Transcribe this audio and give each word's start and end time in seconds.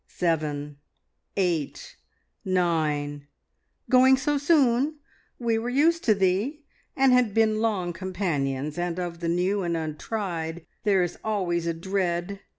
Seven, 0.07 0.77
eight, 1.37 1.95
nine. 2.43 3.27
Going 3.87 4.17
so 4.17 4.39
soon? 4.39 4.95
We 5.37 5.59
were 5.59 5.69
used 5.69 6.03
to 6.05 6.15
thee, 6.15 6.63
and 6.95 7.13
had 7.13 7.35
been 7.35 7.61
long 7.61 7.93
companions, 7.93 8.79
and 8.79 8.97
of 8.99 9.19
the 9.19 9.29
new 9.29 9.61
and 9.61 9.77
untried 9.77 10.65
there 10.85 11.03
is 11.03 11.19
always 11.23 11.67
a 11.67 11.73
dread. 11.75 12.39